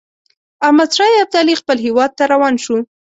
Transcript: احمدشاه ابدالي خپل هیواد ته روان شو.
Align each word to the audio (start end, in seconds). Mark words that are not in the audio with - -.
احمدشاه 0.65 1.11
ابدالي 1.23 1.53
خپل 1.61 1.77
هیواد 1.85 2.11
ته 2.17 2.23
روان 2.33 2.55
شو. 2.63 2.77